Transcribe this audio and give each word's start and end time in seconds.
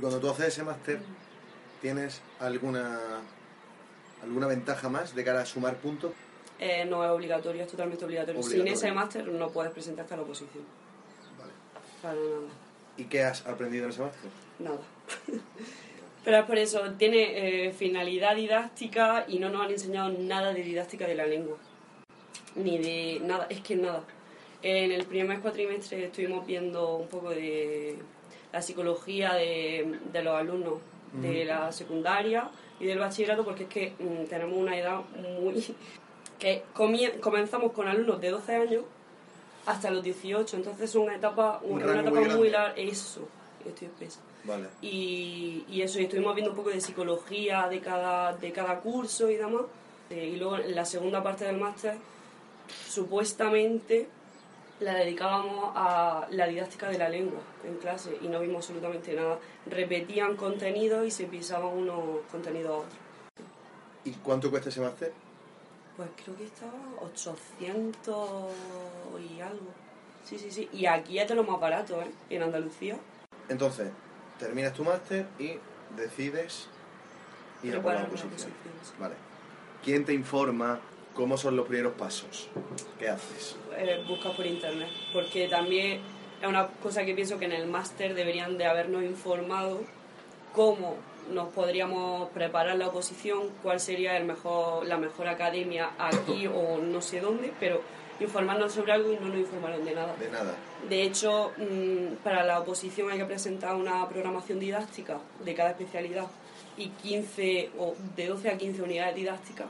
Y 0.00 0.02
cuando 0.02 0.18
tú 0.18 0.30
haces 0.30 0.46
ese 0.46 0.62
máster, 0.62 0.98
¿tienes 1.82 2.22
alguna, 2.38 3.20
alguna 4.22 4.46
ventaja 4.46 4.88
más 4.88 5.14
de 5.14 5.22
cara 5.22 5.42
a 5.42 5.44
sumar 5.44 5.76
puntos? 5.76 6.12
Eh, 6.58 6.86
no 6.86 7.04
es 7.04 7.10
obligatorio, 7.10 7.64
es 7.64 7.70
totalmente 7.70 8.06
obligatorio. 8.06 8.42
Sin 8.42 8.66
ese 8.66 8.92
máster 8.92 9.28
no 9.28 9.50
puedes 9.50 9.70
presentarte 9.72 10.14
a 10.14 10.16
la 10.16 10.22
oposición. 10.22 10.64
Vale. 11.38 11.52
Para 12.00 12.14
nada. 12.14 12.48
¿Y 12.96 13.04
qué 13.04 13.24
has 13.24 13.46
aprendido 13.46 13.84
en 13.84 13.90
ese 13.90 14.00
máster? 14.00 14.30
Nada. 14.58 14.78
Pero 16.24 16.38
es 16.38 16.44
por 16.46 16.56
eso, 16.56 16.80
tiene 16.92 17.66
eh, 17.66 17.72
finalidad 17.74 18.36
didáctica 18.36 19.26
y 19.28 19.38
no 19.38 19.50
nos 19.50 19.66
han 19.66 19.70
enseñado 19.70 20.08
nada 20.08 20.54
de 20.54 20.62
didáctica 20.62 21.06
de 21.06 21.14
la 21.14 21.26
lengua. 21.26 21.58
Ni 22.54 22.78
de 22.78 23.20
nada, 23.20 23.48
es 23.50 23.60
que 23.60 23.76
nada. 23.76 24.02
En 24.62 24.92
el 24.92 25.04
primer 25.04 25.40
cuatrimestre 25.40 26.06
estuvimos 26.06 26.46
viendo 26.46 26.96
un 26.96 27.08
poco 27.08 27.28
de 27.28 27.98
la 28.52 28.62
psicología 28.62 29.34
de, 29.34 29.98
de 30.12 30.22
los 30.22 30.34
alumnos 30.34 30.78
de 31.12 31.44
la 31.44 31.72
secundaria 31.72 32.48
y 32.78 32.86
del 32.86 32.98
bachillerato 32.98 33.44
porque 33.44 33.64
es 33.64 33.68
que 33.68 33.92
mm, 33.98 34.26
tenemos 34.28 34.56
una 34.56 34.78
edad 34.78 35.00
muy... 35.16 35.64
que 36.38 36.62
comenzamos 37.20 37.72
con 37.72 37.86
alumnos 37.86 38.20
de 38.20 38.30
12 38.30 38.54
años 38.54 38.84
hasta 39.66 39.90
los 39.90 40.02
18, 40.02 40.56
entonces 40.56 40.88
es 40.88 40.94
una 40.94 41.14
etapa, 41.14 41.60
Un 41.62 41.82
una, 41.82 42.00
etapa 42.00 42.20
muy 42.34 42.48
larga. 42.48 42.74
Eso, 42.76 43.28
estoy 43.66 43.88
espesa. 43.88 44.20
Vale. 44.44 44.68
Y, 44.80 45.64
y 45.68 45.82
eso, 45.82 46.00
y 46.00 46.04
estuvimos 46.04 46.34
viendo 46.34 46.52
un 46.52 46.56
poco 46.56 46.70
de 46.70 46.80
psicología 46.80 47.68
de 47.68 47.80
cada, 47.80 48.34
de 48.34 48.52
cada 48.52 48.80
curso 48.80 49.28
y 49.28 49.36
demás. 49.36 49.62
Eh, 50.08 50.32
y 50.34 50.36
luego 50.36 50.56
en 50.56 50.74
la 50.74 50.86
segunda 50.86 51.22
parte 51.22 51.44
del 51.44 51.58
máster, 51.58 51.96
supuestamente 52.88 54.08
la 54.80 54.94
dedicábamos 54.94 55.72
a 55.74 56.26
la 56.30 56.46
didáctica 56.46 56.88
de 56.88 56.98
la 56.98 57.08
lengua 57.08 57.40
en 57.64 57.76
clase 57.76 58.18
y 58.20 58.28
no 58.28 58.40
vimos 58.40 58.64
absolutamente 58.64 59.14
nada. 59.14 59.38
Repetían 59.66 60.36
contenidos 60.36 61.06
y 61.06 61.10
se 61.10 61.24
pisaban 61.24 61.72
unos 61.72 62.20
contenidos 62.30 62.70
a 62.70 62.76
otros. 62.78 62.98
¿Y 64.04 64.12
cuánto 64.12 64.50
cuesta 64.50 64.70
ese 64.70 64.80
máster? 64.80 65.12
Pues 65.96 66.08
creo 66.24 66.36
que 66.36 66.44
estaba 66.44 66.72
800 67.00 68.52
y 69.30 69.40
algo. 69.40 69.66
Sí, 70.24 70.38
sí, 70.38 70.50
sí. 70.50 70.68
Y 70.72 70.86
aquí 70.86 71.18
es 71.18 71.28
de 71.28 71.34
lo 71.34 71.44
más 71.44 71.60
barato, 71.60 72.00
¿eh? 72.00 72.10
En 72.30 72.42
Andalucía. 72.42 72.96
Entonces, 73.48 73.90
terminas 74.38 74.72
tu 74.72 74.84
máster 74.84 75.26
y 75.38 75.56
decides 75.96 76.68
ir 77.62 77.76
a 77.76 77.82
por 77.82 77.94
la 77.94 78.04
oposición. 78.04 78.52
Vale. 78.98 79.14
¿Quién 79.84 80.04
te 80.04 80.14
informa? 80.14 80.80
¿Cómo 81.14 81.36
son 81.36 81.56
los 81.56 81.66
primeros 81.66 81.94
pasos? 81.94 82.48
¿Qué 82.98 83.08
haces? 83.08 83.56
eh, 83.76 84.04
buscas 84.06 84.32
por 84.34 84.46
internet, 84.46 84.88
porque 85.12 85.48
también 85.48 86.00
es 86.40 86.48
una 86.48 86.66
cosa 86.66 87.04
que 87.04 87.14
pienso 87.14 87.38
que 87.38 87.46
en 87.46 87.52
el 87.52 87.66
máster 87.66 88.14
deberían 88.14 88.58
de 88.58 88.66
habernos 88.66 89.02
informado 89.02 89.80
cómo 90.54 90.96
nos 91.30 91.52
podríamos 91.52 92.30
preparar 92.30 92.76
la 92.76 92.88
oposición, 92.88 93.50
cuál 93.62 93.80
sería 93.80 94.16
el 94.16 94.24
mejor, 94.24 94.86
la 94.86 94.96
mejor 94.96 95.28
academia 95.28 95.90
aquí 95.98 96.46
o 96.54 96.78
no 96.78 97.00
sé 97.00 97.20
dónde, 97.20 97.52
pero 97.60 97.82
informarnos 98.20 98.72
sobre 98.72 98.92
algo 98.92 99.12
y 99.12 99.16
no 99.16 99.28
nos 99.28 99.38
informaron 99.38 99.84
de 99.84 99.94
nada. 99.94 100.14
De 100.16 100.30
nada. 100.30 100.54
De 100.88 101.02
hecho, 101.02 101.52
mm, 101.56 102.16
para 102.22 102.44
la 102.44 102.60
oposición 102.60 103.10
hay 103.10 103.18
que 103.18 103.24
presentar 103.24 103.74
una 103.74 104.06
programación 104.08 104.60
didáctica 104.60 105.18
de 105.44 105.54
cada 105.54 105.70
especialidad 105.70 106.26
y 106.76 106.88
15 106.88 107.70
o 107.78 107.94
de 108.16 108.26
12 108.26 108.50
a 108.50 108.58
15 108.58 108.82
unidades 108.82 109.14
didácticas 109.14 109.66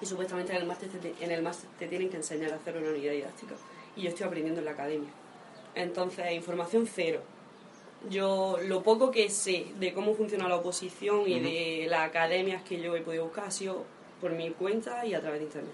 y 0.00 0.06
supuestamente 0.06 0.52
en 0.52 0.62
el 0.62 0.66
máster 0.66 0.88
te, 0.88 1.14
en 1.20 1.30
el 1.30 1.42
máster 1.42 1.68
te 1.78 1.86
tienen 1.86 2.10
que 2.10 2.16
enseñar 2.16 2.52
a 2.52 2.56
hacer 2.56 2.76
una 2.76 2.90
unidad 2.90 3.12
didáctica 3.12 3.54
y 3.96 4.02
yo 4.02 4.08
estoy 4.08 4.26
aprendiendo 4.26 4.60
en 4.60 4.66
la 4.66 4.72
academia. 4.72 5.10
Entonces, 5.74 6.32
información 6.32 6.86
cero. 6.86 7.20
Yo 8.10 8.58
lo 8.62 8.82
poco 8.82 9.10
que 9.10 9.30
sé 9.30 9.66
de 9.78 9.94
cómo 9.94 10.14
funciona 10.14 10.48
la 10.48 10.56
oposición 10.56 11.26
y 11.26 11.40
de 11.40 11.86
las 11.88 12.08
academias 12.08 12.62
que 12.62 12.80
yo 12.80 12.94
he 12.94 13.00
podido 13.00 13.24
buscar 13.24 13.46
ha 13.46 13.50
sido 13.50 13.84
por 14.20 14.32
mi 14.32 14.50
cuenta 14.50 15.06
y 15.06 15.14
a 15.14 15.20
través 15.20 15.40
de 15.40 15.46
internet. 15.46 15.72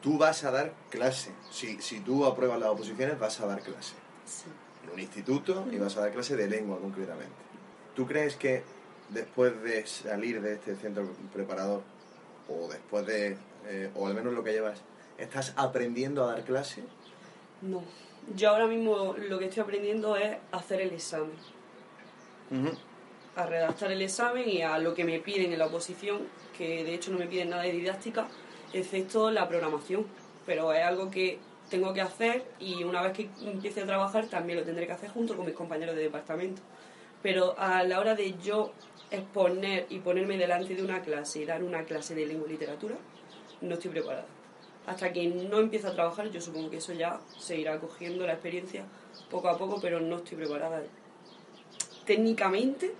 Tú 0.00 0.16
vas 0.18 0.42
a 0.44 0.50
dar 0.50 0.72
clase. 0.90 1.32
Si, 1.50 1.80
si 1.82 2.00
tú 2.00 2.24
apruebas 2.24 2.58
las 2.58 2.70
oposiciones, 2.70 3.18
vas 3.18 3.38
a 3.40 3.46
dar 3.46 3.60
clase. 3.60 3.94
Sí. 4.24 4.46
En 4.84 4.90
un 4.90 4.98
instituto 4.98 5.66
y 5.70 5.76
vas 5.76 5.96
a 5.96 6.00
dar 6.00 6.12
clase 6.12 6.34
de 6.34 6.48
lengua 6.48 6.78
concretamente. 6.80 7.34
¿Tú 7.94 8.06
crees 8.06 8.36
que 8.36 8.64
después 9.10 9.62
de 9.62 9.86
salir 9.86 10.40
de 10.40 10.54
este 10.54 10.76
centro 10.76 11.08
preparador, 11.32 11.82
o 12.48 12.68
después 12.68 13.06
de, 13.06 13.36
eh, 13.66 13.90
o 13.94 14.06
al 14.06 14.14
menos 14.14 14.32
lo 14.32 14.42
que 14.42 14.52
llevas, 14.52 14.82
estás 15.18 15.52
aprendiendo 15.56 16.24
a 16.24 16.32
dar 16.32 16.44
clase? 16.44 16.82
No. 17.60 17.82
Yo 18.36 18.50
ahora 18.50 18.66
mismo 18.66 19.14
lo 19.28 19.38
que 19.38 19.46
estoy 19.46 19.62
aprendiendo 19.62 20.16
es 20.16 20.36
hacer 20.52 20.80
el 20.80 20.92
examen. 20.92 21.32
A 23.34 23.46
redactar 23.46 23.90
el 23.90 24.02
examen 24.02 24.48
y 24.48 24.62
a 24.62 24.78
lo 24.78 24.94
que 24.94 25.04
me 25.04 25.18
piden 25.18 25.52
en 25.52 25.58
la 25.58 25.66
oposición, 25.66 26.20
que 26.56 26.84
de 26.84 26.94
hecho 26.94 27.10
no 27.10 27.18
me 27.18 27.26
piden 27.26 27.50
nada 27.50 27.62
de 27.62 27.72
didáctica, 27.72 28.28
excepto 28.72 29.30
la 29.30 29.48
programación. 29.48 30.06
Pero 30.44 30.72
es 30.72 30.84
algo 30.84 31.10
que 31.10 31.38
tengo 31.70 31.94
que 31.94 32.02
hacer 32.02 32.44
y 32.60 32.84
una 32.84 33.00
vez 33.00 33.12
que 33.12 33.30
empiece 33.42 33.80
a 33.82 33.86
trabajar 33.86 34.26
también 34.26 34.58
lo 34.58 34.64
tendré 34.64 34.86
que 34.86 34.92
hacer 34.92 35.08
junto 35.10 35.36
con 35.36 35.46
mis 35.46 35.54
compañeros 35.54 35.96
de 35.96 36.02
departamento. 36.02 36.60
Pero 37.22 37.54
a 37.58 37.82
la 37.84 38.00
hora 38.00 38.14
de 38.14 38.34
yo 38.42 38.72
exponer 39.10 39.86
y 39.90 39.98
ponerme 39.98 40.36
delante 40.36 40.74
de 40.74 40.82
una 40.82 41.02
clase 41.02 41.40
y 41.40 41.44
dar 41.44 41.62
una 41.62 41.84
clase 41.84 42.14
de 42.14 42.26
lengua 42.26 42.48
y 42.48 42.52
literatura, 42.52 42.96
no 43.60 43.74
estoy 43.74 43.90
preparada. 43.90 44.26
Hasta 44.86 45.12
que 45.12 45.26
no 45.26 45.60
empiece 45.60 45.86
a 45.86 45.92
trabajar, 45.92 46.30
yo 46.30 46.40
supongo 46.40 46.70
que 46.70 46.78
eso 46.78 46.92
ya 46.92 47.20
se 47.38 47.56
irá 47.56 47.78
cogiendo 47.78 48.26
la 48.26 48.32
experiencia 48.32 48.84
poco 49.30 49.48
a 49.48 49.56
poco, 49.56 49.80
pero 49.80 50.00
no 50.00 50.16
estoy 50.16 50.38
preparada. 50.38 50.82
Técnicamente 52.04 52.92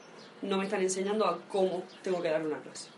no 0.43 0.59
me 0.59 0.65
están 0.65 0.83
enseñando 0.83 1.27
a 1.27 1.39
cómo 1.49 1.83
tengo 2.03 2.22
que 2.22 2.31
dar 2.31 2.44
una 2.44 2.60
clase. 2.60 2.91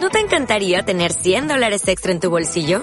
¿No 0.00 0.08
te 0.08 0.20
encantaría 0.20 0.82
tener 0.82 1.12
100 1.12 1.48
dólares 1.48 1.86
extra 1.86 2.12
en 2.12 2.20
tu 2.20 2.30
bolsillo? 2.30 2.82